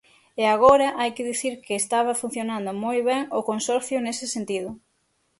E 0.41 0.43
agora 0.55 0.87
hai 0.99 1.11
que 1.15 1.27
dicir 1.31 1.53
que 1.65 1.73
estaba 1.83 2.19
funcionando 2.21 2.69
moi 2.83 2.99
ben 3.09 3.21
o 3.37 3.39
Consorcio 3.49 3.97
nese 4.05 4.25
sentido. 4.35 4.69